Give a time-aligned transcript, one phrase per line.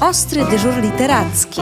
[0.00, 1.60] Ostry dyżur literacki.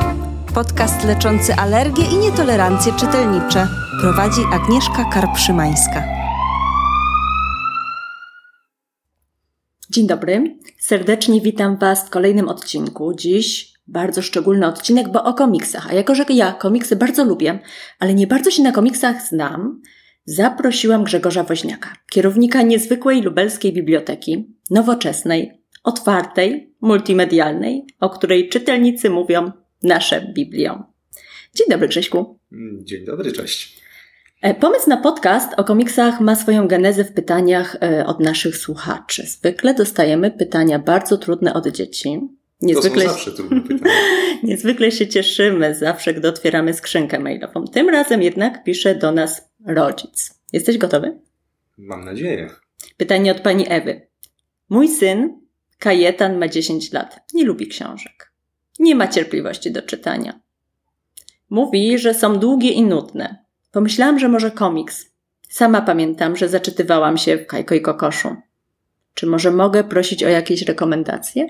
[0.54, 3.68] Podcast leczący alergie i nietolerancje czytelnicze.
[4.00, 6.04] Prowadzi Agnieszka Karpszymańska.
[9.90, 10.58] Dzień dobry.
[10.80, 13.14] Serdecznie witam Was w kolejnym odcinku.
[13.14, 15.90] Dziś bardzo szczególny odcinek, bo o komiksach.
[15.90, 17.58] A jako, że ja komiksy bardzo lubię,
[17.98, 19.80] ale nie bardzo się na komiksach znam,
[20.24, 30.32] zaprosiłam Grzegorza Woźniaka, kierownika niezwykłej lubelskiej biblioteki, nowoczesnej, otwartej, multimedialnej, o której czytelnicy mówią nasze
[30.34, 30.82] Biblią.
[31.54, 32.38] Dzień dobry, Grześku.
[32.82, 33.80] Dzień dobry, cześć.
[34.42, 39.26] E, pomysł na podcast o komiksach ma swoją genezę w pytaniach e, od naszych słuchaczy.
[39.26, 42.20] Zwykle dostajemy pytania bardzo trudne od dzieci.
[42.62, 43.94] Niezwykle, to są zawsze trudne pytania.
[44.42, 47.64] Niezwykle się cieszymy zawsze, gdy otwieramy skrzynkę mailową.
[47.64, 50.34] Tym razem jednak pisze do nas rodzic.
[50.52, 51.18] Jesteś gotowy?
[51.78, 52.50] Mam nadzieję.
[52.96, 54.06] Pytanie od pani Ewy.
[54.68, 55.40] Mój syn,
[55.78, 57.20] Kajetan, ma 10 lat.
[57.34, 58.32] Nie lubi książek.
[58.78, 60.40] Nie ma cierpliwości do czytania.
[61.50, 63.44] Mówi, że są długie i nudne.
[63.72, 65.06] Pomyślałam, że może komiks.
[65.48, 68.36] Sama pamiętam, że zaczytywałam się w Kajko i Kokoszu.
[69.14, 71.46] Czy może mogę prosić o jakieś rekomendacje?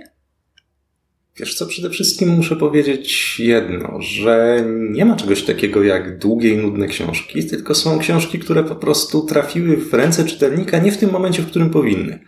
[1.38, 6.56] Wiesz co, przede wszystkim muszę powiedzieć jedno, że nie ma czegoś takiego jak długie i
[6.56, 11.10] nudne książki, tylko są książki, które po prostu trafiły w ręce czytelnika nie w tym
[11.12, 12.18] momencie, w którym powinny.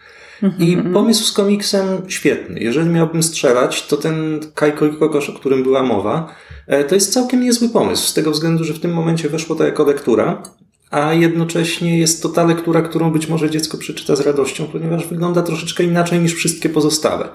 [0.58, 0.94] I mhm.
[0.94, 2.60] pomysł z komiksem świetny.
[2.60, 6.34] Jeżeli miałbym strzelać, to ten Kajko i Kokosz, o którym była mowa,
[6.66, 9.64] e, to jest całkiem niezły pomysł, z tego względu, że w tym momencie weszło to
[9.64, 10.42] jako lektura,
[10.90, 15.42] a jednocześnie jest to ta lektura, którą być może dziecko przeczyta z radością, ponieważ wygląda
[15.42, 17.28] troszeczkę inaczej niż wszystkie pozostałe.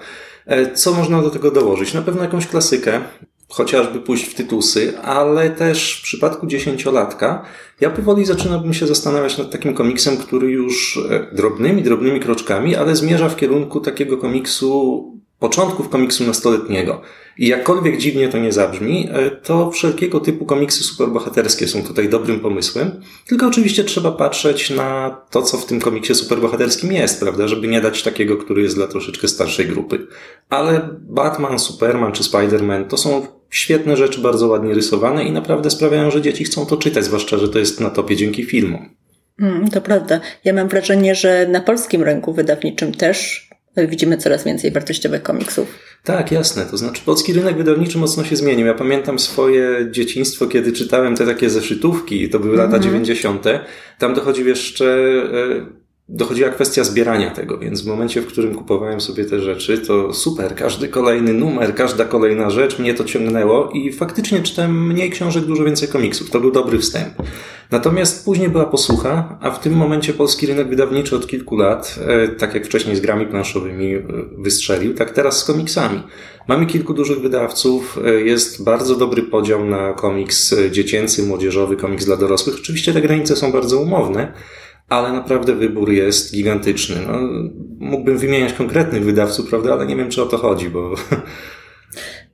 [0.45, 1.93] E, co można do tego dołożyć?
[1.93, 3.01] Na pewno jakąś klasykę,
[3.49, 7.45] chociażby pójść w tytusy, ale też w przypadku dziesięciolatka
[7.81, 12.95] ja powoli zaczynałbym się zastanawiać nad takim komiksem, który już e, drobnymi, drobnymi kroczkami, ale
[12.95, 15.12] zmierza w kierunku takiego komiksu,
[15.43, 17.01] początków komiksu nastoletniego.
[17.37, 22.39] I jakkolwiek dziwnie to nie zabrzmi, e, to wszelkiego typu komiksy superbohaterskie są tutaj dobrym
[22.39, 23.01] pomysłem.
[23.27, 27.47] Tylko oczywiście trzeba patrzeć na to, co w tym komiksie superbohaterskim jest, prawda?
[27.47, 30.07] Żeby nie dać takiego, który jest dla troszeczkę starszej grupy.
[30.49, 36.11] Ale Batman, Superman czy Spider-Man to są świetne rzeczy, bardzo ładnie rysowane i naprawdę sprawiają,
[36.11, 38.89] że dzieci chcą to czytać, zwłaszcza, że to jest na topie dzięki filmom.
[39.39, 40.19] Mm, to prawda.
[40.43, 45.79] Ja mam wrażenie, że na polskim rynku wydawniczym też widzimy coraz więcej wartościowych komiksów.
[46.03, 46.65] Tak, jasne.
[46.65, 48.67] To znaczy polski rynek wydawniczy mocno się zmienił.
[48.67, 52.85] Ja pamiętam swoje dzieciństwo, kiedy czytałem te takie zeszytówki, to były lata mm -hmm.
[52.85, 53.43] 90.
[53.99, 55.82] Tam dochodził jeszcze e,
[56.13, 60.55] dochodziła kwestia zbierania tego, więc w momencie, w którym kupowałem sobie te rzeczy, to super,
[60.55, 65.63] każdy kolejny numer, każda kolejna rzecz mnie to ciągnęło i faktycznie czytałem mniej książek, dużo
[65.63, 66.29] więcej komiksów.
[66.29, 67.13] To był dobry wstęp.
[67.71, 72.27] Natomiast później była posłucha, a w tym momencie polski rynek wydawniczy od kilku lat, e,
[72.27, 74.01] tak jak wcześniej z grami planszowymi e,
[74.37, 76.03] wystrzelił, tak teraz z komiksami.
[76.47, 82.17] Mamy kilku dużych wydawców, e, jest bardzo dobry podział na komiks dziecięcy, młodzieżowy, komiks dla
[82.17, 82.55] dorosłych.
[82.55, 84.33] Oczywiście te granice są bardzo umowne,
[84.89, 86.95] ale naprawdę wybór jest gigantyczny.
[87.07, 87.19] No,
[87.79, 90.95] mógłbym wymieniać konkretnych wydawców, prawda, ale nie wiem, czy o to chodzi, bo.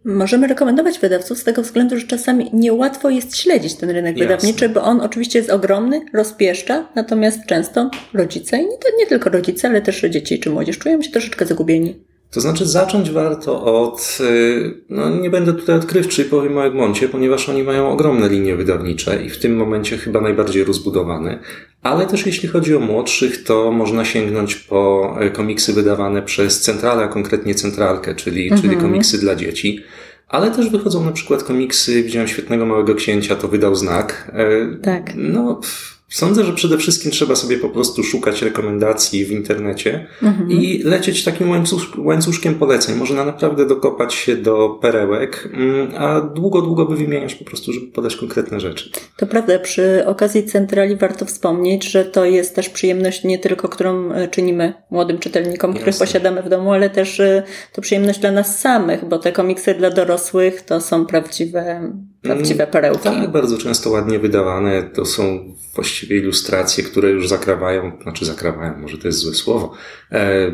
[0.05, 4.27] Możemy rekomendować wydawców z tego względu, że czasami niełatwo jest śledzić ten rynek Jasne.
[4.27, 9.67] wydawniczy, bo on oczywiście jest ogromny, rozpieszcza, natomiast często rodzice, i nie, nie tylko rodzice,
[9.67, 12.08] ale też dzieci czy młodzież czują się troszeczkę zagubieni.
[12.31, 17.09] To znaczy zacząć warto od, y, no nie będę tutaj odkrywczy i powiem o Egmoncie,
[17.09, 21.39] ponieważ oni mają ogromne linie wydawnicze i w tym momencie chyba najbardziej rozbudowane.
[21.83, 27.03] Ale też jeśli chodzi o młodszych, to można sięgnąć po e, komiksy wydawane przez centralę,
[27.03, 28.61] a konkretnie centralkę, czyli, mhm.
[28.61, 29.83] czyli komiksy dla dzieci.
[30.27, 34.31] Ale też wychodzą na przykład komiksy, widziałem świetnego Małego Księcia, to wydał znak.
[34.33, 35.11] E, tak.
[35.15, 40.51] No, pff, Sądzę, że przede wszystkim trzeba sobie po prostu szukać rekomendacji w internecie mhm.
[40.51, 42.95] i lecieć takim łańcusz, łańcuszkiem poleceń.
[42.95, 47.87] Można naprawdę dokopać się do perełek, mm, a długo, długo by wymieniać po prostu, żeby
[47.87, 48.91] podać konkretne rzeczy.
[49.19, 54.11] To prawda, przy okazji centrali warto wspomnieć, że to jest też przyjemność nie tylko, którą
[54.11, 55.81] e, czynimy młodym czytelnikom, Jasne.
[55.81, 57.43] których posiadamy w domu, ale też e,
[57.73, 61.91] to przyjemność dla nas samych, bo te komiksy dla dorosłych to są prawdziwe,
[62.21, 63.03] prawdziwe mm, perełki.
[63.03, 64.83] Tak, bardzo często ładnie wydawane.
[64.83, 69.73] To są właściwie ilustracje, które już zakrawają, znaczy zakrawają, może to jest złe słowo,
[70.11, 70.51] e,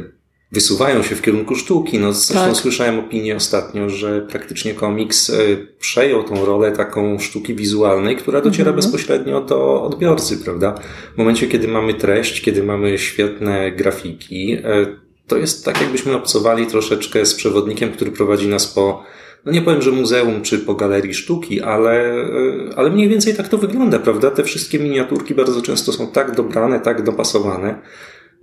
[0.52, 2.00] wysuwają się w kierunku sztuki.
[2.00, 2.56] No, zresztą tak.
[2.56, 5.34] słyszałem opinię ostatnio, że praktycznie komiks e,
[5.80, 8.76] przejął tą rolę taką sztuki wizualnej, która dociera mhm.
[8.76, 10.76] bezpośrednio do odbiorcy, prawda?
[11.16, 14.86] W momencie, kiedy mamy treść, kiedy mamy świetne grafiki, e,
[15.28, 19.04] to jest tak, jakbyśmy obcowali troszeczkę z przewodnikiem, który prowadzi nas po
[19.46, 22.28] no nie powiem, że muzeum czy po galerii sztuki, ale, e,
[22.76, 24.32] ale mniej więcej tak to wygląda, prawda?
[24.32, 27.82] Te wszystkie miniaturki bardzo często są tak dobrane, tak dopasowane,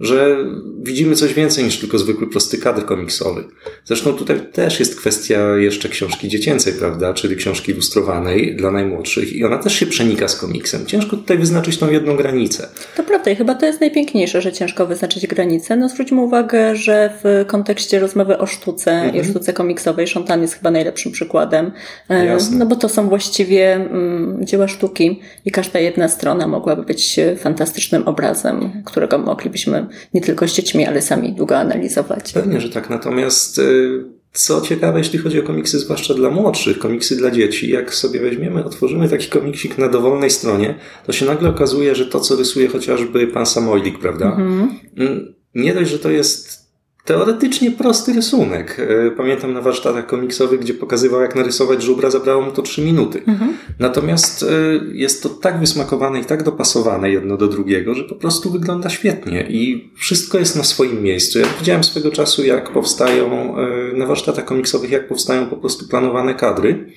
[0.02, 0.36] że
[0.82, 3.44] widzimy coś więcej niż tylko zwykły prosty kadr komiksowy.
[3.84, 9.44] Zresztą tutaj też jest kwestia jeszcze książki dziecięcej, prawda, czyli książki ilustrowanej dla najmłodszych i
[9.44, 10.86] ona też się przenika z komiksem.
[10.86, 12.68] Ciężko tutaj wyznaczyć tą jedną granicę.
[12.96, 15.76] To prawda i chyba to jest najpiękniejsze, że ciężko wyznaczyć granicę.
[15.76, 19.16] No zwróćmy uwagę, że w kontekście rozmowy o sztuce mhm.
[19.16, 21.72] i o sztuce komiksowej Szontan jest chyba najlepszym przykładem.
[22.08, 22.58] E, Jasne.
[22.58, 28.08] No bo to są właściwie mm, dzieła sztuki i każda jedna strona mogłaby być fantastycznym
[28.08, 32.32] obrazem, którego moglibyśmy nie tylko z dziećmi, ale sami długo analizować.
[32.32, 32.90] Pewnie, że tak.
[32.90, 37.94] Natomiast y, co ciekawe, jeśli chodzi o komiksy, zwłaszcza dla młodszych, komiksy dla dzieci, jak
[37.94, 40.74] sobie weźmiemy, otworzymy taki komiksik na dowolnej stronie,
[41.06, 44.26] to się nagle okazuje, że to, co rysuje chociażby pan Samoilik, prawda?
[44.26, 44.70] Mhm.
[44.96, 46.61] Mm, nie dość, że to jest
[47.04, 48.80] teoretycznie prosty rysunek.
[48.80, 53.22] E, pamiętam na warsztatach komiksowych, gdzie pokazywał, jak narysować żubra, zabrało mu to trzy minuty.
[53.26, 53.56] Mhm.
[53.78, 54.46] Natomiast e,
[54.92, 59.46] jest to tak wysmakowane i tak dopasowane jedno do drugiego, że po prostu wygląda świetnie
[59.50, 61.38] i wszystko jest na swoim miejscu.
[61.38, 66.34] Ja widziałem swego czasu, jak powstają e, na warsztatach komiksowych, jak powstają po prostu planowane
[66.34, 66.92] kadry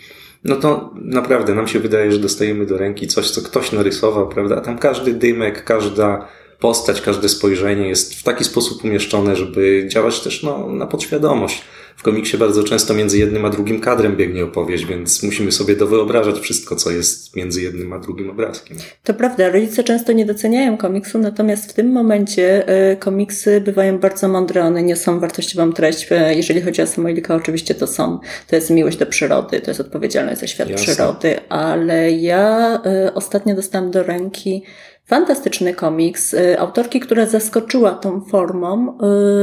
[0.46, 4.56] no to naprawdę nam się wydaje, że dostajemy do ręki coś, co ktoś narysował, prawda?
[4.56, 6.28] A tam każdy dymek, każda
[6.60, 11.62] postać, każde spojrzenie jest w taki sposób umieszczone, żeby działać też no, na podświadomość.
[11.96, 16.40] W komiksie bardzo często między jednym a drugim kadrem biegnie opowieść, więc musimy sobie dowyobrażać
[16.40, 18.78] wszystko, co jest między jednym a drugim obrazkiem.
[19.04, 24.28] To prawda, rodzice często nie doceniają komiksu, natomiast w tym momencie y, komiksy bywają bardzo
[24.28, 26.12] mądre, one niosą wartościową treść.
[26.12, 29.82] Y, jeżeli chodzi o Samoilika, oczywiście to są, to jest miłość do przyrody, to jest
[29.82, 30.94] odpowiedzialność za świat Jasne.
[30.94, 32.76] przyrody, ale ja
[33.08, 34.64] y, ostatnio dostałam do ręki
[35.06, 38.98] Fantastyczny komiks y, autorki, która zaskoczyła tą formą,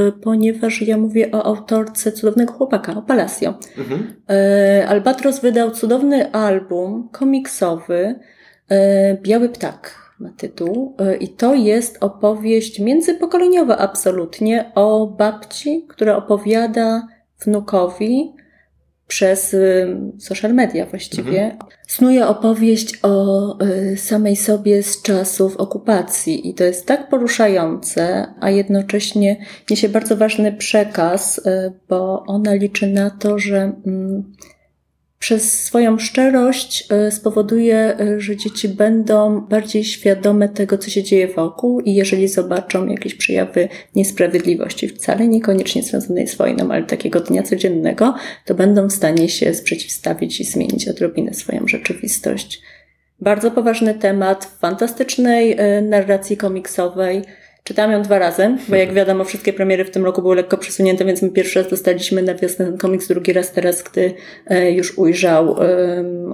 [0.09, 3.55] y, ponieważ ja mówię o autorce Cudownego Chłopaka, o Palacio.
[3.79, 4.15] Mhm.
[4.81, 8.15] Y, Albatros wydał cudowny album komiksowy
[9.23, 17.09] Biały Ptak ma tytuł i to jest opowieść międzypokoleniowa absolutnie o babci, która opowiada
[17.45, 18.33] wnukowi
[19.13, 21.43] przez y, social media właściwie.
[21.43, 21.59] Mhm.
[21.87, 28.51] Snuje opowieść o y, samej sobie z czasów okupacji i to jest tak poruszające, a
[28.51, 29.37] jednocześnie
[29.71, 34.33] niesie bardzo ważny przekaz, y, bo ona liczy na to, że mm,
[35.23, 41.29] przez swoją szczerość e, spowoduje, e, że dzieci będą bardziej świadome tego, co się dzieje
[41.29, 47.43] wokół i jeżeli zobaczą jakieś przejawy niesprawiedliwości, wcale niekoniecznie związanej z wojną, ale takiego dnia
[47.43, 48.15] codziennego,
[48.45, 52.63] to będą w stanie się sprzeciwstawić i zmienić odrobinę swoją rzeczywistość.
[53.21, 57.23] Bardzo poważny temat w fantastycznej e, narracji komiksowej,
[57.65, 61.05] Czytałam ją dwa razy, bo jak wiadomo, wszystkie premiery w tym roku były lekko przesunięte,
[61.05, 64.15] więc my pierwszy raz dostaliśmy na wiosnę ten komiks, drugi raz teraz, gdy
[64.47, 65.57] e, już ujrzał,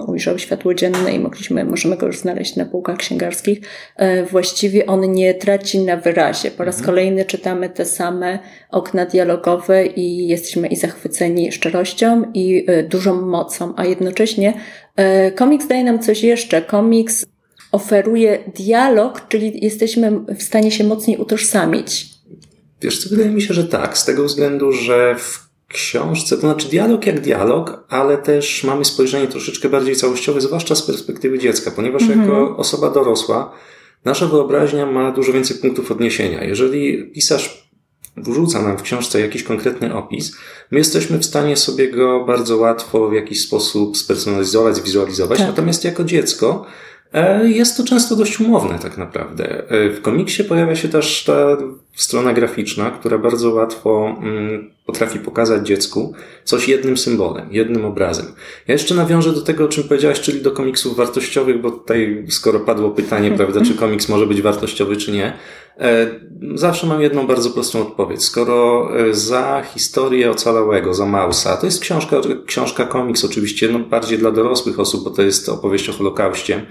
[0.07, 3.59] ujrzał światło dzienne i mogliśmy, możemy go już znaleźć na półkach księgarskich.
[3.95, 6.51] E, właściwie on nie traci na wyrazie.
[6.51, 6.85] Po raz mhm.
[6.85, 8.39] kolejny czytamy te same
[8.69, 14.53] okna dialogowe i jesteśmy i zachwyceni szczerością i e, dużą mocą, a jednocześnie
[15.35, 16.61] komiks daje nam coś jeszcze.
[16.61, 17.25] Komiks
[17.71, 22.05] oferuje dialog, czyli jesteśmy w stanie się mocniej utożsamić.
[22.81, 26.69] Wiesz co, wydaje mi się, że tak, z tego względu, że w książce, to znaczy
[26.69, 32.01] dialog jak dialog, ale też mamy spojrzenie troszeczkę bardziej całościowe, zwłaszcza z perspektywy dziecka, ponieważ
[32.01, 32.21] mhm.
[32.21, 33.53] jako osoba dorosła
[34.05, 36.43] nasza wyobraźnia ma dużo więcej punktów odniesienia.
[36.43, 37.69] Jeżeli pisarz
[38.17, 40.35] wrzuca nam w książce jakiś konkretny opis,
[40.71, 45.37] my jesteśmy w stanie sobie go bardzo łatwo w jakiś sposób spersonalizować, zwizualizować.
[45.37, 45.47] Tak.
[45.47, 46.65] Natomiast jako dziecko
[47.43, 49.69] jest to często dość umowne, tak naprawdę.
[49.69, 51.57] E, w komiksie pojawia się też ta
[51.95, 56.13] strona graficzna, która bardzo łatwo mm, potrafi pokazać dziecku
[56.43, 58.25] coś jednym symbolem, jednym obrazem.
[58.67, 62.59] Ja jeszcze nawiążę do tego, o czym powiedziałaś, czyli do komiksów wartościowych, bo tutaj, skoro
[62.59, 65.33] padło pytanie, prawda, czy komiks może być wartościowy, czy nie,
[65.79, 66.07] e,
[66.55, 68.23] zawsze mam jedną bardzo prostą odpowiedź.
[68.23, 74.31] Skoro za historię ocalałego, za Mausa, to jest książka, książka komiks oczywiście, no bardziej dla
[74.31, 76.65] dorosłych osób, bo to jest opowieść o Holokauście,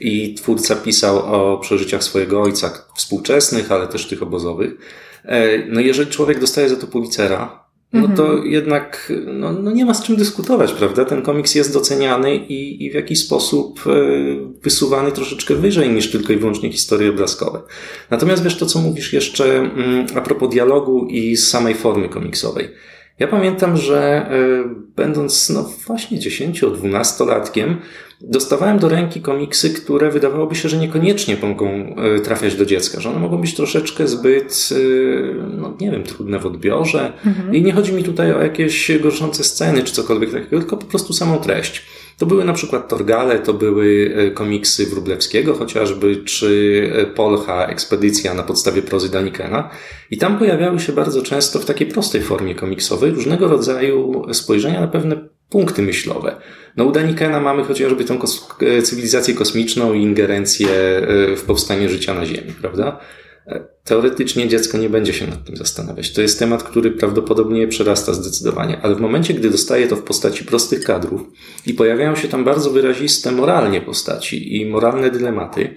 [0.00, 4.72] i twórca pisał o przeżyciach swojego ojca, współczesnych, ale też tych obozowych.
[5.24, 8.46] E, no jeżeli człowiek dostaje za to Pulitzera, no to mhm.
[8.46, 11.04] jednak no, no nie ma z czym dyskutować, prawda?
[11.04, 13.92] Ten komiks jest doceniany i, i w jakiś sposób e,
[14.62, 17.62] wysuwany troszeczkę wyżej niż tylko i wyłącznie historie obrazkowe.
[18.10, 22.68] Natomiast wiesz to, co mówisz jeszcze mm, a propos dialogu i samej formy komiksowej.
[23.18, 24.64] Ja pamiętam, że e,
[24.96, 27.76] będąc no właśnie 10-12 latkiem,
[28.20, 33.10] dostawałem do ręki komiksy, które wydawałoby się, że niekoniecznie mogą e, trafiać do dziecka, że
[33.10, 34.76] one mogą być troszeczkę zbyt, e,
[35.56, 37.12] no nie wiem, trudne w odbiorze.
[37.26, 37.54] Mhm.
[37.54, 41.12] I nie chodzi mi tutaj o jakieś gorszące sceny czy cokolwiek takiego, tylko po prostu
[41.12, 41.86] samą treść.
[42.18, 48.34] To były na przykład Torgale, to były e, komiksy Wróblewskiego chociażby, czy e, Polcha, Ekspedycja
[48.34, 49.70] na podstawie prozy Danikena.
[50.10, 54.88] I tam pojawiały się bardzo często w takiej prostej formie komiksowej różnego rodzaju spojrzenia na
[54.88, 56.36] pewne punkty myślowe.
[56.76, 60.68] No u Danikena mamy chociażby tą kos e, cywilizację kosmiczną i ingerencję
[61.36, 63.00] w powstanie życia na Ziemi, prawda?
[63.84, 66.12] Teoretycznie dziecko nie będzie się nad tym zastanawiać.
[66.12, 70.44] To jest temat, który prawdopodobnie przerasta zdecydowanie, ale w momencie, gdy dostaje to w postaci
[70.44, 71.20] prostych kadrów
[71.66, 75.74] i pojawiają się tam bardzo wyraziste moralnie postaci i moralne dylematy,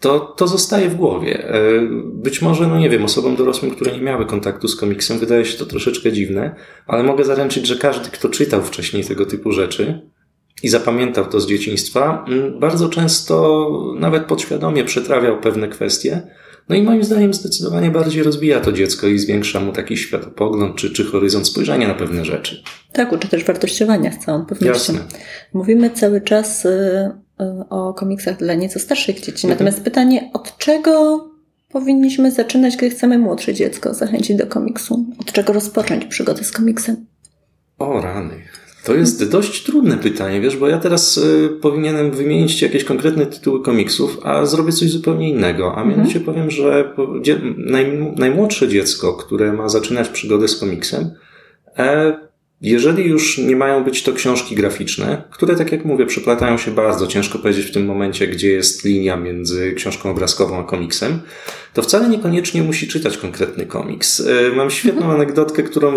[0.00, 1.48] to, to zostaje w głowie.
[1.48, 1.60] E,
[2.04, 5.58] być może, no nie wiem, osobom dorosłym, które nie miały kontaktu z komiksem, wydaje się
[5.58, 6.54] to troszeczkę dziwne,
[6.86, 10.00] ale mogę zaręczyć, że każdy, kto czytał wcześniej tego typu rzeczy
[10.62, 12.24] i zapamiętał to z dzieciństwa,
[12.60, 16.22] bardzo często nawet podświadomie przetrawiał pewne kwestie,
[16.70, 20.90] no i moim zdaniem zdecydowanie bardziej rozbija to dziecko i zwiększa mu taki światopogląd czy,
[20.90, 22.62] czy horyzont spojrzenia na pewne rzeczy.
[22.92, 24.92] Tak, uczy też wartościowania z całą pewnością.
[24.92, 25.18] Jasne.
[25.52, 29.46] Mówimy cały czas y, y, o komiksach dla nieco starszych dzieci.
[29.46, 29.50] Mhm.
[29.50, 31.24] Natomiast pytanie, od czego
[31.68, 35.06] powinniśmy zaczynać, gdy chcemy młodsze dziecko zachęcić do komiksu?
[35.18, 37.06] Od czego rozpocząć przygodę z komiksem?
[37.78, 38.34] O rany.
[38.84, 43.62] To jest dość trudne pytanie, wiesz, bo ja teraz y, powinienem wymienić jakieś konkretne tytuły
[43.62, 45.74] komiksów, a zrobię coś zupełnie innego.
[45.74, 46.24] A mianowicie mhm.
[46.24, 46.94] powiem, że
[47.56, 51.10] naj, najmłodsze dziecko, które ma zaczynać przygodę z komiksem,
[51.78, 52.29] e,
[52.60, 57.06] jeżeli już nie mają być to książki graficzne, które, tak jak mówię, przeplatają się bardzo,
[57.06, 61.20] ciężko powiedzieć w tym momencie, gdzie jest linia między książką obrazkową a komiksem,
[61.74, 64.20] to wcale niekoniecznie musi czytać konkretny komiks.
[64.20, 65.20] E, mam świetną mhm.
[65.20, 65.94] anegdotkę, którą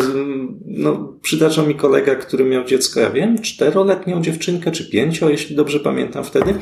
[0.66, 5.80] no, przytaczał mi kolega, który miał dziecko, ja wiem, czteroletnią dziewczynkę, czy pięcio, jeśli dobrze
[5.80, 6.54] pamiętam wtedy,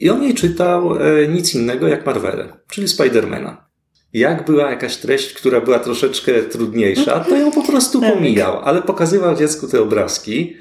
[0.00, 3.67] i on jej czytał e, nic innego jak Marvelę, czyli Spidermana
[4.12, 9.36] jak była jakaś treść, która była troszeczkę trudniejsza, to ją po prostu pomijał, ale pokazywał
[9.36, 10.56] dziecku te obrazki,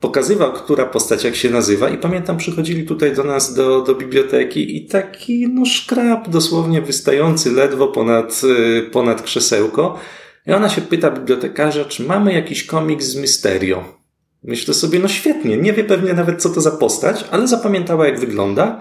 [0.00, 4.76] pokazywał, która postać jak się nazywa i pamiętam, przychodzili tutaj do nas do, do biblioteki
[4.76, 9.98] i taki no szkrab dosłownie wystający ledwo ponad, y, ponad krzesełko.
[10.46, 13.84] I ona się pyta bibliotekarza, czy mamy jakiś komiks z Mysterio.
[14.44, 18.20] Myślę sobie, no świetnie, nie wie pewnie nawet co to za postać, ale zapamiętała jak
[18.20, 18.80] wygląda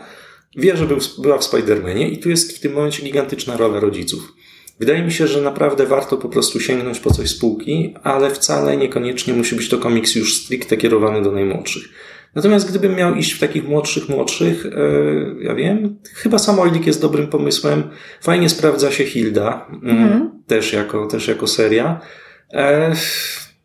[0.56, 4.34] Wie, że był, była w Spider-Manie i tu jest w tym momencie gigantyczna rola rodziców.
[4.80, 8.78] Wydaje mi się, że naprawdę warto po prostu sięgnąć po coś z półki, ale wcale
[8.78, 11.84] niekoniecznie musi być to komiks już stricte kierowany do najmłodszych.
[12.36, 17.28] Natomiast gdybym miał iść w takich młodszych, młodszych, yy, ja wiem, chyba Samoldik jest dobrym
[17.28, 17.84] pomysłem.
[18.22, 20.32] Fajnie sprawdza się Hilda, mm.
[20.48, 22.02] też, jako, też jako seria.
[22.54, 22.96] E,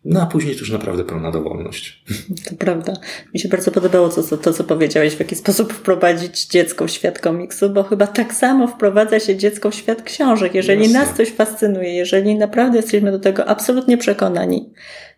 [0.05, 2.05] no a później to już naprawdę pełna dowolność.
[2.51, 2.93] To prawda.
[3.35, 6.91] Mi się bardzo podobało to, co, to, co powiedziałeś, w jaki sposób wprowadzić dziecko w
[6.91, 10.55] świat komiksu, bo chyba tak samo wprowadza się dziecko w świat książek.
[10.55, 10.99] Jeżeli Jasne.
[10.99, 14.73] nas coś fascynuje, jeżeli naprawdę jesteśmy do tego absolutnie przekonani,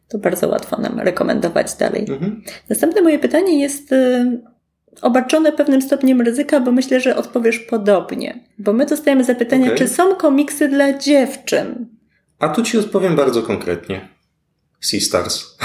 [0.09, 2.07] to bardzo łatwo nam rekomendować dalej.
[2.09, 2.43] Mhm.
[2.69, 4.40] Następne moje pytanie jest y,
[5.02, 8.45] obarczone pewnym stopniem ryzyka, bo myślę, że odpowiesz podobnie.
[8.59, 9.78] Bo my dostajemy zapytanie, okay.
[9.78, 11.87] czy są komiksy dla dziewczyn?
[12.38, 14.15] A tu ci odpowiem bardzo konkretnie.
[14.87, 15.57] Sisters.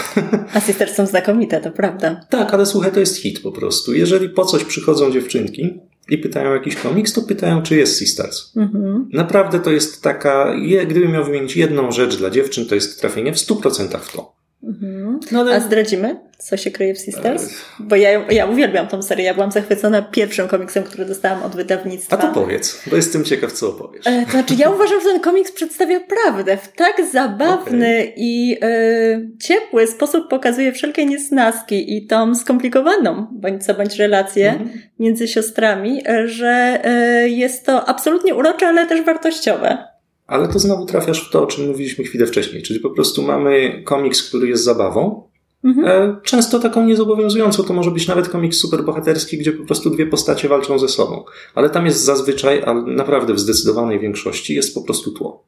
[0.54, 2.22] A Sisters są znakomite, to prawda.
[2.30, 3.94] Tak, ale słuchaj, to jest hit po prostu.
[3.94, 8.52] Jeżeli po coś przychodzą dziewczynki i pytają jakiś komiks, to pytają, czy jest Sisters.
[8.58, 9.10] Mhm.
[9.14, 10.54] Naprawdę to jest taka,
[10.88, 14.41] gdybym miał wymienić jedną rzecz dla dziewczyn, to jest trafienie w 100% w to.
[14.64, 15.20] Mhm.
[15.32, 15.56] No, ale...
[15.56, 17.50] A zdradzimy, co się kryje w Sisters?
[17.80, 19.26] Bo ja, ja uwielbiam tą serię.
[19.26, 22.18] Ja byłam zachwycona pierwszym komiksem, który dostałam od wydawnictwa.
[22.18, 24.08] A to powiedz, bo jestem ciekaw, co opowiesz.
[24.08, 26.58] E, to znaczy, ja uważam, że ten komiks przedstawia prawdę.
[26.58, 28.14] W tak zabawny okay.
[28.16, 34.70] i e, ciepły sposób pokazuje wszelkie niesnaski i tą skomplikowaną, bądź co bądź relację mhm.
[35.00, 36.82] między siostrami, e, że
[37.26, 39.91] jest to absolutnie urocze, ale też wartościowe.
[40.32, 43.82] Ale to znowu trafiasz w to, o czym mówiliśmy chwilę wcześniej, czyli po prostu mamy
[43.86, 45.24] komiks, który jest zabawą,
[45.64, 45.88] mhm.
[45.88, 47.64] E, często taką niezobowiązującą.
[47.64, 51.24] To może być nawet komiks superbohaterski, gdzie po prostu dwie postacie walczą ze sobą.
[51.56, 55.44] Ale tam jest zazwyczaj, a naprawdę w zdecydowanej większości, jest po prostu tło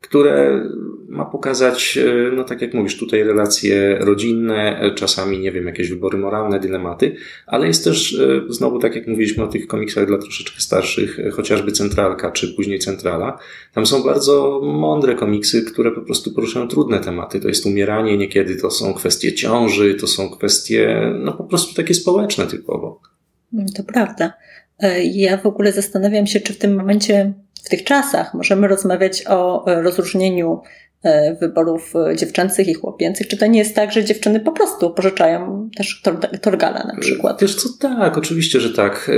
[0.00, 0.60] które
[1.08, 5.90] ma pokazać, e, no tak jak mówisz, tutaj relacje rodzinne, e, czasami, nie wiem, jakieś
[5.90, 7.16] wybory moralne, dylematy,
[7.46, 11.72] ale jest też e, znowu, tak jak mówiliśmy o tych komiksach dla troszeczkę starszych, chociażby
[11.72, 13.38] Centralka, czy później Centrala.
[13.74, 17.40] Tam są bardzo mądre komiksy, które po prostu poruszają trudne tematy.
[17.40, 21.94] To jest umieranie niekiedy, to są kwestie ciąży, to są kwestie, no po prostu takie
[21.94, 23.00] społeczne typowo.
[23.76, 24.32] To prawda.
[25.02, 27.32] Ja w ogóle zastanawiam się, czy w tym momencie
[27.64, 30.60] w tych czasach możemy rozmawiać o e, rozróżnieniu
[31.02, 33.28] e, wyborów e, dziewczęcych i chłopięcych?
[33.28, 36.02] Czy to nie jest tak, że dziewczyny po prostu pożyczają też
[36.42, 37.40] Torgala na przykład?
[37.40, 39.10] Wiesz co, tak, oczywiście, że tak.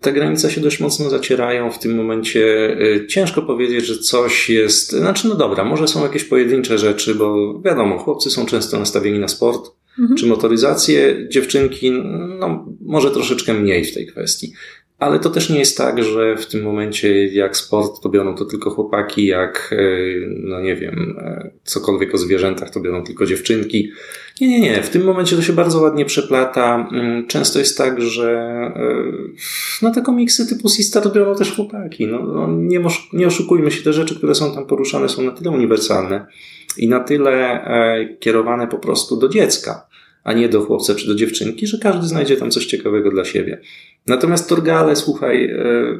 [0.00, 2.76] Te granice się dość mocno zacierają w tym momencie.
[3.08, 7.98] Ciężko powiedzieć, że coś jest, znaczy no dobra, może są jakieś pojedyncze rzeczy, bo wiadomo,
[7.98, 10.16] chłopcy są często nastawieni na sport, Mhm.
[10.16, 11.92] Czy motoryzację dziewczynki,
[12.38, 14.52] no może troszeczkę mniej w tej kwestii.
[14.98, 18.44] Ale to też nie jest tak, że w tym momencie jak sport to biorą to
[18.44, 19.76] tylko chłopaki, jak e,
[20.28, 23.90] no nie wiem, e, cokolwiek o zwierzętach to biorą tylko dziewczynki.
[24.40, 24.82] Nie, nie, nie.
[24.82, 26.88] W tym momencie to się bardzo ładnie przeplata.
[26.92, 28.32] Mm, często jest tak, że
[28.76, 29.04] e,
[29.82, 32.06] no te komiksy typu Sister biorą też chłopaki.
[32.06, 32.80] No, no nie,
[33.12, 36.26] nie oszukujmy się, te rzeczy, które są tam poruszane są na tyle uniwersalne
[36.76, 37.64] i na tyle
[38.20, 39.86] kierowane po prostu do dziecka
[40.26, 43.60] a nie do chłopca czy do dziewczynki, że każdy znajdzie tam coś ciekawego dla siebie.
[44.06, 45.98] Natomiast Torgale, słuchaj, e,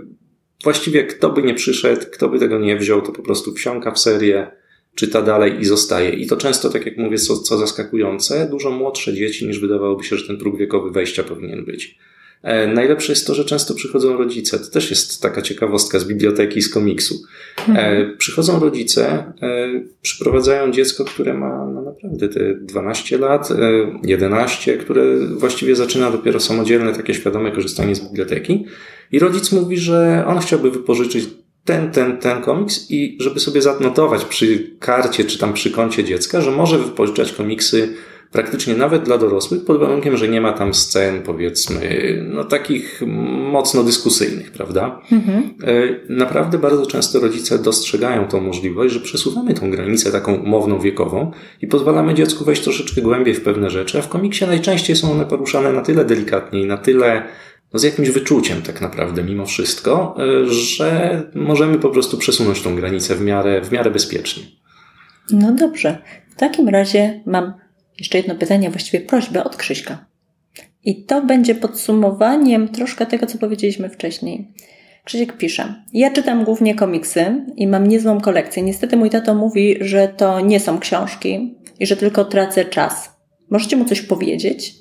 [0.65, 3.99] właściwie kto by nie przyszedł, kto by tego nie wziął, to po prostu wsiąka w
[3.99, 4.51] serię,
[4.95, 6.11] czyta dalej i zostaje.
[6.11, 10.17] I to często, tak jak mówię, co, co zaskakujące, dużo młodsze dzieci niż wydawałoby się,
[10.17, 11.99] że ten próg wiekowy wejścia powinien być.
[12.43, 14.59] E, najlepsze jest to, że często przychodzą rodzice.
[14.59, 17.15] To też jest taka ciekawostka z biblioteki, z komiksu.
[17.59, 18.17] E, mhm.
[18.19, 19.69] Przychodzą rodzice, e,
[20.03, 23.49] przyprowadzają dziecko, które ma no naprawdę te 12 lat,
[24.03, 28.65] 11, które właściwie zaczyna dopiero samodzielne, takie świadome korzystanie z biblioteki.
[29.13, 31.29] I rodzic mówi, że on chciałby wypożyczyć
[31.65, 36.41] ten, ten, ten komiks i żeby sobie zanotować przy karcie czy tam przy koncie dziecka,
[36.41, 37.95] że może wypożyczać komiksy
[38.37, 41.81] praktycznie nawet dla dorosłych, pod warunkiem, że nie ma tam scen, powiedzmy,
[42.35, 43.03] no takich
[43.53, 45.01] mocno dyskusyjnych, prawda?
[45.13, 45.43] Mhm.
[45.43, 51.31] E, naprawdę bardzo często rodzice dostrzegają tą możliwość, że przesuwamy tą granicę taką umowną wiekową
[51.63, 55.27] i pozwalamy dziecku wejść troszeczkę głębiej w pewne rzeczy, a w komiksie najczęściej są one
[55.27, 57.23] poruszane na tyle delikatnie i na tyle
[57.73, 62.77] no z jakimś wyczuciem tak naprawdę mimo wszystko, e, że możemy po prostu przesunąć tą
[62.77, 64.43] granicę w miarę, w miarę bezpiecznie.
[65.31, 65.99] No dobrze.
[66.31, 67.66] W takim razie mam
[67.99, 70.07] jeszcze jedno pytanie, właściwie prośbę od Krzyśka.
[70.85, 74.53] I to będzie podsumowaniem troszkę tego, co powiedzieliśmy wcześniej.
[75.05, 78.63] Krzysiek pisze: Ja czytam głównie komiksy i mam niezłą kolekcję.
[78.63, 83.17] Niestety mój tato mówi, że to nie są książki i że tylko tracę czas.
[83.51, 84.75] Możecie mu coś powiedzieć?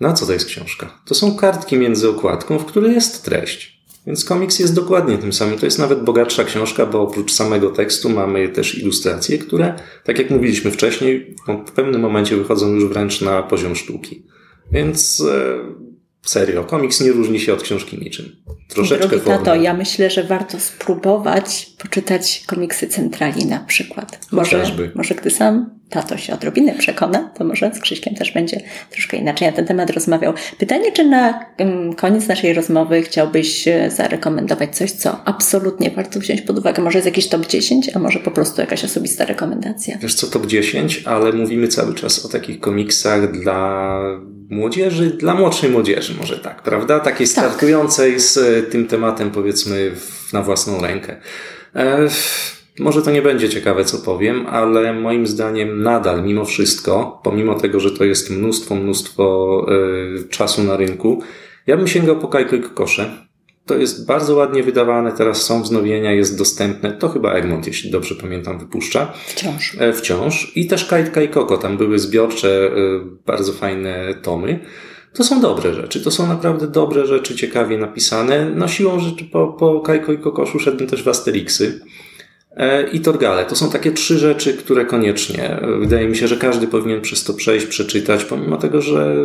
[0.00, 1.00] Na co to jest książka?
[1.06, 3.77] To są kartki między okładką, w której jest treść.
[4.08, 5.58] Więc komiks jest dokładnie tym samym.
[5.58, 9.74] To jest nawet bogatsza książka, bo oprócz samego tekstu mamy też ilustracje, które,
[10.04, 11.36] tak jak mówiliśmy wcześniej,
[11.66, 14.26] w pewnym momencie wychodzą już wręcz na poziom sztuki.
[14.72, 15.58] Więc e,
[16.26, 18.36] serio, komiks nie różni się od książki niczym.
[18.68, 24.18] Troszeczkę Drogi tato, ja myślę, że warto spróbować poczytać komiksy Centrali na przykład.
[24.32, 29.16] Może, może gdy sam tato się odrobinę przekona, to może z Krzyśkiem też będzie troszkę
[29.16, 30.34] inaczej na ten temat rozmawiał.
[30.58, 31.44] Pytanie, czy na
[31.96, 36.82] koniec naszej rozmowy chciałbyś e, zarekomendować coś, co absolutnie warto wziąć pod uwagę?
[36.82, 39.98] Może jest jakiś top 10, a może po prostu jakaś osobista rekomendacja?
[39.98, 43.98] Wiesz co, top 10, ale mówimy cały czas o takich komiksach dla
[44.50, 47.00] młodzieży, dla młodszej młodzieży, może tak, prawda?
[47.00, 47.44] Takiej tak.
[47.44, 49.92] startującej z e, tym tematem, powiedzmy,
[50.32, 51.16] na własną rękę.
[51.76, 52.08] E,
[52.78, 57.80] może to nie będzie ciekawe, co powiem, ale moim zdaniem nadal, mimo wszystko, pomimo tego,
[57.80, 59.66] że to jest mnóstwo, mnóstwo
[60.20, 61.22] y, czasu na rynku,
[61.66, 63.28] ja bym sięgał po Kajko i Kokosze.
[63.66, 66.92] To jest bardzo ładnie wydawane, teraz są wznowienia, jest dostępne.
[66.92, 69.12] To chyba Egmont, jeśli dobrze pamiętam, wypuszcza.
[69.26, 69.76] Wciąż.
[69.80, 70.52] E, wciąż.
[70.56, 74.60] I też Kajtka i Koko, tam były zbiorcze, y, bardzo fajne tomy.
[75.14, 78.50] To są dobre rzeczy, to są naprawdę dobre rzeczy, ciekawie napisane.
[78.54, 81.80] No siłą rzeczy po, po Kajko i Kokoszu szedłem też w Asteriksy.
[82.58, 83.44] E, i Torgale.
[83.44, 85.50] To są takie trzy rzeczy, które koniecznie.
[85.50, 89.16] E, wydaje mi się, że każdy powinien przez to przejść, przeczytać, pomimo tego, że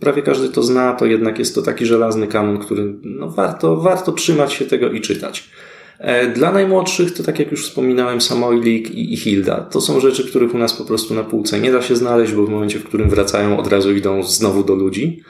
[0.00, 4.12] prawie każdy to zna, to jednak jest to taki żelazny kanon, który no, warto, warto
[4.12, 5.50] trzymać się tego i czytać.
[5.98, 9.60] E, dla najmłodszych to tak jak już wspominałem Samoilik i, i Hilda.
[9.60, 12.46] To są rzeczy, których u nas po prostu na półce nie da się znaleźć, bo
[12.46, 15.22] w momencie, w którym wracają od razu idą znowu do ludzi.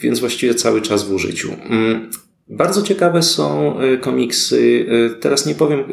[0.00, 1.52] Więc właściwie cały czas w użyciu.
[2.48, 4.86] Bardzo ciekawe są e, komiksy.
[4.88, 5.84] E, teraz nie powiem, e,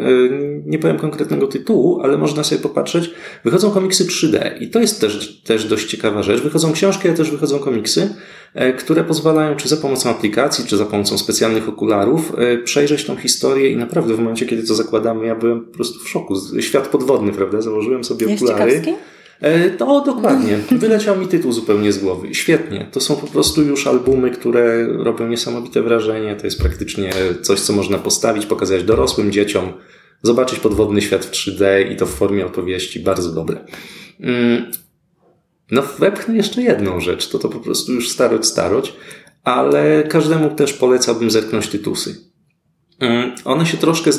[0.66, 3.12] nie powiem konkretnego tytułu, ale można sobie popatrzeć.
[3.44, 6.42] Wychodzą komiksy 3D i to jest też, też dość ciekawa rzecz.
[6.42, 8.16] Wychodzą książki, ale też wychodzą komiksy,
[8.78, 12.34] które pozwalają, czy za pomocą aplikacji, czy za pomocą specjalnych okularów,
[12.64, 16.10] przejrzeć tą historię i naprawdę w momencie, kiedy to zakładamy, ja byłem po prostu w
[16.10, 16.36] szoku.
[16.60, 17.62] Świat podwodny, prawda?
[17.62, 18.72] Założyłem sobie jest okulary.
[18.72, 19.21] Ciekawski?
[19.80, 20.58] No, dokładnie.
[20.72, 22.36] Wyleciał mi tytuł zupełnie z głowy.
[22.36, 22.88] Świetnie.
[22.92, 26.36] To są po prostu już albumy, które robią niesamowite wrażenie.
[26.36, 27.10] To jest praktycznie
[27.42, 29.74] coś, co można postawić, pokazać dorosłym dzieciom,
[30.24, 33.00] zobaczyć podwodny świat w 3D i to w formie opowieści.
[33.00, 33.66] Bardzo dobre.
[34.20, 34.72] Mm,
[35.72, 37.30] no, wepchnę jeszcze jedną rzecz.
[37.30, 38.94] To to po prostu już starość, starość,
[39.44, 42.31] ale każdemu też polecałbym zerknąć tytusy.
[43.02, 44.12] Mm, one się troszkę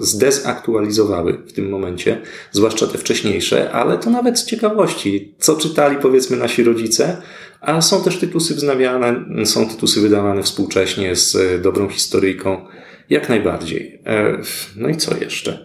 [0.00, 2.20] zdezaktualizowały w tym momencie,
[2.52, 7.16] zwłaszcza te wcześniejsze, ale to nawet z ciekawości, co czytali powiedzmy nasi rodzice,
[7.60, 12.66] a są też tytusy wznawiane, są tytusy wydawane współcześnie z e, dobrą historyjką,
[13.10, 14.00] jak najbardziej.
[14.06, 14.38] E,
[14.76, 15.64] no i co jeszcze?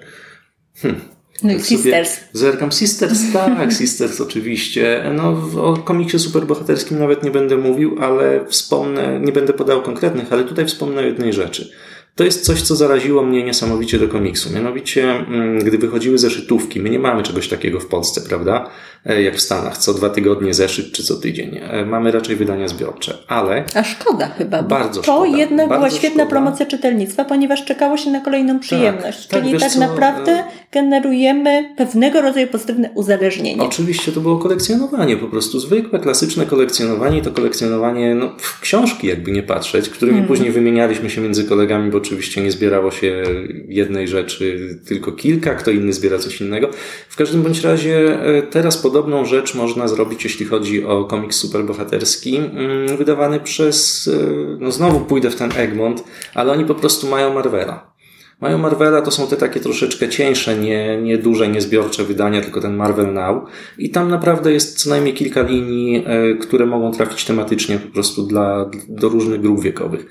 [0.81, 0.95] Hm.
[1.43, 2.19] No i Tak Sisters.
[2.33, 2.71] Zerkam.
[2.71, 5.11] Sisters, tak, Sisters oczywiście.
[5.15, 10.43] No, o komiksie superbohaterskim nawet nie będę mówił, ale wspomnę, nie będę podał konkretnych, ale
[10.43, 11.71] tutaj wspomnę o jednej rzeczy.
[12.15, 14.49] To jest coś, co zaraziło mnie niesamowicie do komiksu.
[14.53, 18.69] Mianowicie, mm, gdy wychodziły zeszytówki, my nie mamy czegoś takiego w Polsce, prawda?
[19.05, 21.59] E, Jak w Stanach, co dwa tygodnie zeszyt, czy co tydzień.
[21.63, 24.63] E, Mamy raczej wydania zbiorcze, ale A szkoda chyba.
[24.63, 26.25] Bardzo to szkoda, jednak była świetna szkoda.
[26.25, 29.27] promocja czytelnictwa, ponieważ czekało się na kolejną przyjemność.
[29.27, 33.61] tak, Czyli tak co, naprawdę e- generujemy pewnego rodzaju pozytywne uzależnienie.
[33.63, 39.07] Oczywiście to było kolekcjonowanie, po prostu zwykłe, klasyczne kolekcjonowanie i to kolekcjonowanie, no, w książki
[39.07, 40.27] jakby nie patrzeć, którymi Mhm.
[40.27, 43.23] później wymienialiśmy się między kolegami, bo oczywiście nie zbierało się
[43.67, 46.69] jednej rzeczy, tylko kilka, kto inny zbiera coś innego.
[47.09, 52.37] W każdym bądź razie e, teraz podobną rzecz można zrobić, jeśli chodzi o komiks superbohaterski,
[52.37, 57.33] mm, wydawany przez, e, no znowu pójdę w ten Egmont, ale oni po prostu mają
[57.33, 57.93] Marvela.
[58.41, 62.75] Mają Marvela, to są te takie troszeczkę cieńsze, nie, nie duże, niezbiorcze wydania, tylko ten
[62.75, 63.43] Marvel Now.
[63.77, 68.23] I tam naprawdę jest co najmniej kilka linii, e, które mogą trafić tematycznie po prostu
[68.23, 70.05] dla, do różnych grup wiekowych.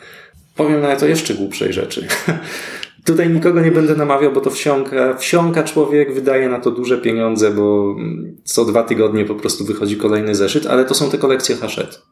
[0.57, 2.07] Powiem nawet o jeszcze głupszej rzeczy.
[3.05, 7.51] Tutaj nikogo nie będę namawiał, bo to wsiąka, wsiąka człowiek, wydaje na to duże pieniądze,
[7.51, 7.97] bo
[8.45, 12.03] co dwa tygodnie po prostu wychodzi kolejny zeszyt, ale to są te kolekcje haszet.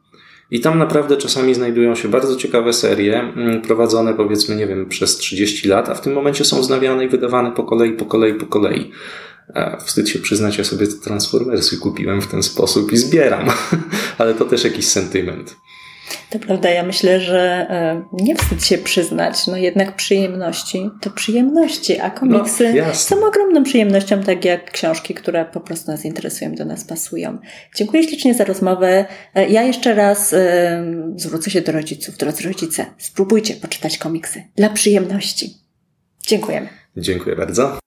[0.50, 5.16] I tam naprawdę czasami znajdują się bardzo ciekawe serie, mm, prowadzone powiedzmy, nie wiem, przez
[5.16, 8.46] 30 lat, a w tym momencie są wznawiane i wydawane po kolei, po kolei, po
[8.46, 8.90] kolei.
[9.55, 13.46] E, Wstyd się przyznać, ja sobie Transformersy kupiłem w ten sposób i zbieram,
[14.18, 15.57] ale to też jakiś sentyment.
[16.31, 22.01] To prawda, ja myślę, że e, nie wstyd się przyznać, no jednak przyjemności to przyjemności,
[22.01, 26.64] a komiksy No, są ogromną przyjemnością, tak jak książki, które po prostu nas interesują, do
[26.64, 27.38] nas pasują.
[27.77, 29.05] Dziękuję ślicznie za rozmowę.
[29.35, 30.85] E, Ja jeszcze raz e,
[31.16, 32.16] zwrócę się do rodziców.
[32.16, 35.55] Drodzy rodzice, spróbujcie poczytać komiksy dla przyjemności.
[36.27, 36.68] Dziękujemy.
[36.96, 37.79] Dziękuję bardzo.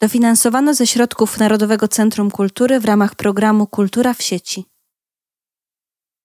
[0.00, 4.64] Dofinansowano ze środków Narodowego Centrum Kultury w ramach programu Kultura w sieci.